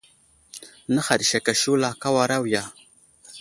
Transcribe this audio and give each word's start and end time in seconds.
Nə̀haɗ 0.93 1.21
sek 1.29 1.45
a 1.51 1.53
shula 1.61 1.89
,ka 2.01 2.07
wara 2.15 2.35
awiya. 2.39 2.63